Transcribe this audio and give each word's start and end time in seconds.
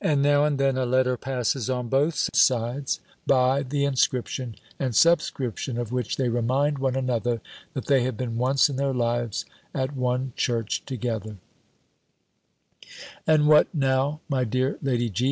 And 0.00 0.22
now 0.22 0.44
and 0.44 0.56
then 0.56 0.76
a 0.78 0.86
letter 0.86 1.16
passes 1.16 1.68
on 1.68 1.88
both 1.88 2.30
sides, 2.32 3.00
by. 3.26 3.64
the 3.64 3.84
inscription 3.84 4.54
and 4.78 4.94
subscription 4.94 5.78
of 5.78 5.90
which 5.90 6.16
they 6.16 6.28
remind 6.28 6.78
one 6.78 6.94
another 6.94 7.40
that 7.72 7.86
they 7.86 8.04
have 8.04 8.16
been 8.16 8.38
once 8.38 8.70
in 8.70 8.76
their 8.76 8.94
lives 8.94 9.44
at 9.74 9.96
one 9.96 10.32
church 10.36 10.84
together, 10.86 11.38
And 13.26 13.48
what 13.48 13.66
now, 13.74 14.20
my 14.28 14.44
dear 14.44 14.78
Lady 14.80 15.10
G. 15.10 15.22